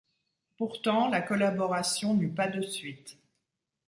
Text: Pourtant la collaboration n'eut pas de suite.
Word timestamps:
Pourtant 0.57 1.09
la 1.09 1.21
collaboration 1.21 2.15
n'eut 2.15 2.33
pas 2.33 2.47
de 2.47 2.63
suite. 2.63 3.19